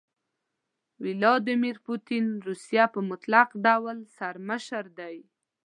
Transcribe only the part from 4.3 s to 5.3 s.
مشر دي.